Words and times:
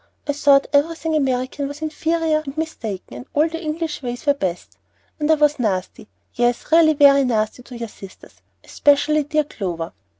I 0.27 0.33
thought 0.33 0.65
everything 0.73 1.13
American 1.15 1.67
was 1.67 1.83
inferior 1.83 2.41
and 2.43 2.57
mistaken, 2.57 3.17
and 3.17 3.25
all 3.35 3.47
the 3.47 3.61
English 3.61 4.01
ways 4.01 4.25
were 4.25 4.33
best; 4.33 4.75
and 5.19 5.29
I 5.29 5.35
was 5.35 5.59
nasty, 5.59 6.07
yes, 6.33 6.65
really 6.71 6.93
very 6.93 7.23
nasty 7.23 7.61
to 7.61 7.77
your 7.77 7.87
sisters, 7.87 8.41
especially 8.63 9.21
dear 9.21 9.43
Clover. 9.43 9.93